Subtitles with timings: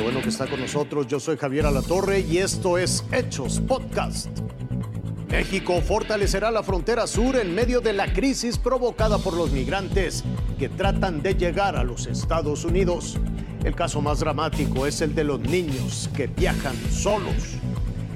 [0.00, 1.06] bueno que está con nosotros.
[1.06, 4.28] Yo soy Javier Alatorre y esto es Hechos Podcast.
[5.28, 10.24] México fortalecerá la frontera sur en medio de la crisis provocada por los migrantes
[10.58, 13.18] que tratan de llegar a los Estados Unidos.
[13.64, 17.56] El caso más dramático es el de los niños que viajan solos.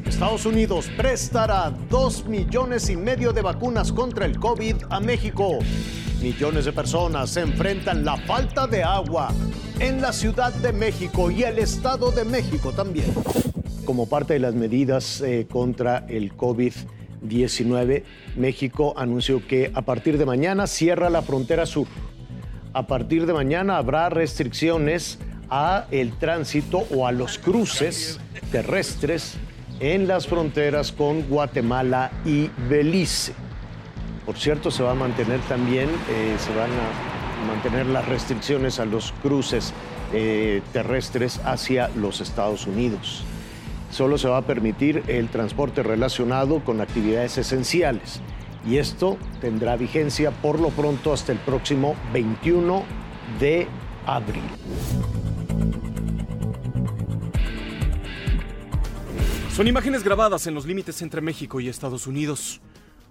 [0.04, 5.58] Estados Unidos prestará dos millones y medio de vacunas contra el COVID a México.
[6.22, 9.32] Millones de personas se enfrentan la falta de agua
[9.80, 13.12] en la Ciudad de México y el Estado de México también.
[13.84, 18.04] Como parte de las medidas eh, contra el COVID-19,
[18.36, 21.88] México anunció que a partir de mañana cierra la frontera sur.
[22.72, 25.18] A partir de mañana habrá restricciones
[25.50, 28.20] a el tránsito o a los cruces
[28.52, 29.34] terrestres
[29.80, 33.34] en las fronteras con Guatemala y Belice.
[34.26, 38.84] Por cierto, se va a mantener también, eh, se van a mantener las restricciones a
[38.84, 39.74] los cruces
[40.12, 43.24] eh, terrestres hacia los Estados Unidos.
[43.90, 48.20] Solo se va a permitir el transporte relacionado con actividades esenciales
[48.66, 52.84] y esto tendrá vigencia por lo pronto hasta el próximo 21
[53.40, 53.66] de
[54.06, 54.42] abril.
[59.54, 62.60] Son imágenes grabadas en los límites entre México y Estados Unidos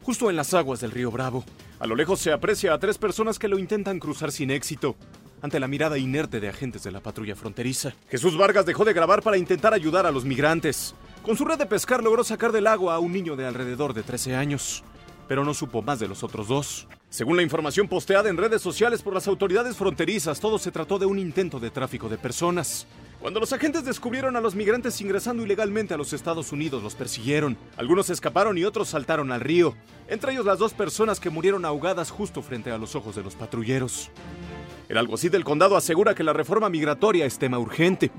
[0.01, 1.43] justo en las aguas del río Bravo.
[1.79, 4.95] A lo lejos se aprecia a tres personas que lo intentan cruzar sin éxito,
[5.41, 7.93] ante la mirada inerte de agentes de la patrulla fronteriza.
[8.09, 10.93] Jesús Vargas dejó de grabar para intentar ayudar a los migrantes.
[11.23, 14.03] Con su red de pescar logró sacar del agua a un niño de alrededor de
[14.03, 14.83] 13 años,
[15.27, 16.87] pero no supo más de los otros dos.
[17.11, 21.05] Según la información posteada en redes sociales por las autoridades fronterizas, todo se trató de
[21.05, 22.87] un intento de tráfico de personas.
[23.19, 27.57] Cuando los agentes descubrieron a los migrantes ingresando ilegalmente a los Estados Unidos, los persiguieron.
[27.75, 29.75] Algunos escaparon y otros saltaron al río,
[30.07, 33.35] entre ellos las dos personas que murieron ahogadas justo frente a los ojos de los
[33.35, 34.09] patrulleros.
[34.87, 38.09] El alguacil del condado asegura que la reforma migratoria es tema urgente.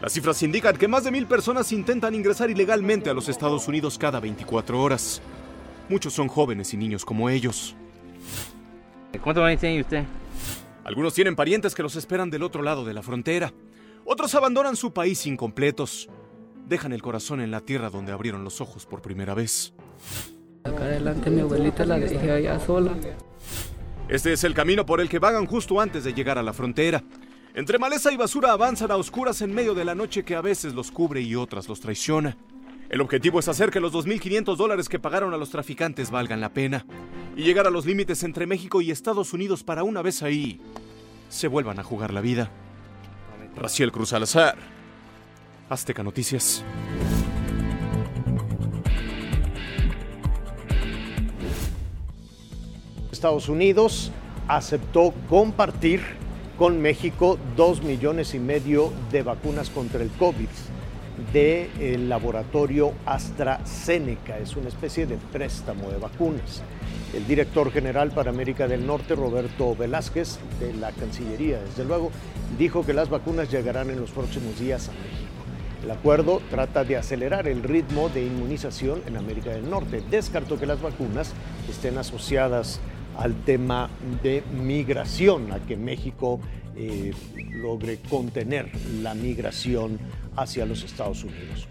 [0.00, 3.98] Las cifras indican que más de mil personas intentan ingresar ilegalmente a los Estados Unidos
[3.98, 5.20] cada 24 horas.
[5.88, 7.74] Muchos son jóvenes y niños como ellos.
[9.20, 10.04] ¿Cuánto años tiene usted?
[10.84, 13.52] Algunos tienen parientes que los esperan del otro lado de la frontera.
[14.04, 16.08] Otros abandonan su país incompletos.
[16.66, 19.74] Dejan el corazón en la tierra donde abrieron los ojos por primera vez.
[20.64, 22.92] Acá adelante mi abuelita la dejé allá sola.
[24.08, 27.02] Este es el camino por el que vagan justo antes de llegar a la frontera.
[27.54, 30.74] Entre maleza y basura avanzan a oscuras en medio de la noche que a veces
[30.74, 32.36] los cubre y otras los traiciona.
[32.92, 36.50] El objetivo es hacer que los 2.500 dólares que pagaron a los traficantes valgan la
[36.50, 36.84] pena
[37.34, 40.60] y llegar a los límites entre México y Estados Unidos para una vez ahí
[41.30, 42.50] se vuelvan a jugar la vida.
[43.56, 44.56] Raciel Cruz Alazar.
[45.70, 46.62] Azteca Noticias.
[53.10, 54.12] Estados Unidos
[54.48, 56.02] aceptó compartir
[56.58, 60.48] con México dos millones y medio de vacunas contra el COVID
[61.32, 64.38] del laboratorio AstraZeneca.
[64.38, 66.62] Es una especie de préstamo de vacunas.
[67.14, 72.10] El director general para América del Norte, Roberto Velázquez, de la Cancillería, desde luego,
[72.58, 75.32] dijo que las vacunas llegarán en los próximos días a México.
[75.84, 80.02] El acuerdo trata de acelerar el ritmo de inmunización en América del Norte.
[80.10, 81.32] Descartó que las vacunas
[81.68, 82.80] estén asociadas
[83.18, 83.90] al tema
[84.22, 86.40] de migración, a que México
[86.76, 87.12] eh,
[87.52, 88.70] logre contener
[89.02, 89.98] la migración
[90.36, 91.68] hacia los Estados Unidos.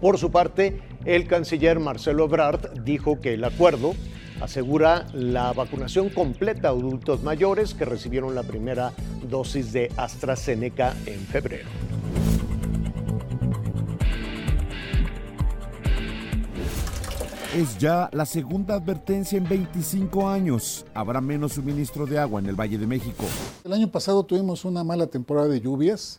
[0.00, 3.94] Por su parte, el canciller Marcelo Ebrard dijo que el acuerdo
[4.40, 8.92] asegura la vacunación completa a adultos mayores que recibieron la primera
[9.28, 11.68] dosis de AstraZeneca en febrero.
[17.54, 20.84] Es ya la segunda advertencia en 25 años.
[20.92, 23.24] Habrá menos suministro de agua en el Valle de México.
[23.62, 26.18] El año pasado tuvimos una mala temporada de lluvias.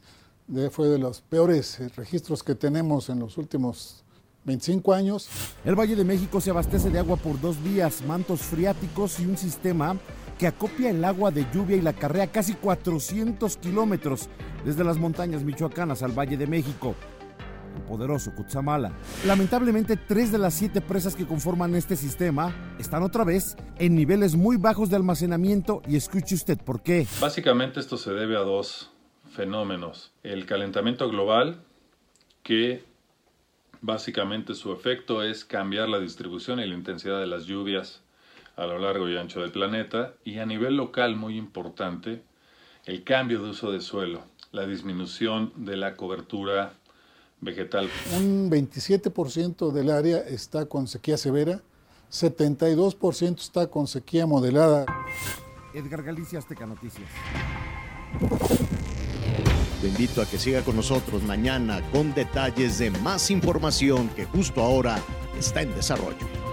[0.72, 4.06] Fue de los peores eh, registros que tenemos en los últimos
[4.46, 5.28] 25 años.
[5.66, 9.36] El Valle de México se abastece de agua por dos vías, mantos freáticos y un
[9.36, 9.98] sistema
[10.38, 14.30] que acopia el agua de lluvia y la carrea casi 400 kilómetros
[14.64, 16.96] desde las montañas michoacanas al Valle de México.
[17.82, 18.92] Poderoso Cutzamala.
[19.26, 24.36] Lamentablemente, tres de las siete presas que conforman este sistema están otra vez en niveles
[24.36, 27.08] muy bajos de almacenamiento y escuche usted por qué.
[27.20, 28.92] Básicamente esto se debe a dos
[29.32, 30.14] fenómenos.
[30.24, 31.62] El calentamiento global,
[32.44, 32.84] que
[33.88, 38.02] Básicamente su efecto es cambiar la distribución y la intensidad de las lluvias
[38.56, 42.24] a lo largo y ancho del planeta y a nivel local muy importante
[42.86, 46.74] el cambio de uso de suelo, la disminución de la cobertura
[47.42, 47.90] vegetal.
[48.18, 51.62] Un 27% del área está con sequía severa,
[52.12, 54.86] 72% está con sequía moderada.
[55.74, 57.10] Edgar Galicia, Azteca Noticias.
[59.84, 65.00] invito a que siga con nosotros mañana con detalles de más información que justo ahora
[65.38, 66.45] está en desarrollo.